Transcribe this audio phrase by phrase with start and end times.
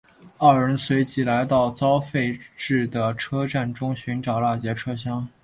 [0.39, 5.27] 二人随即来到遭废置的车站中寻找那节车厢。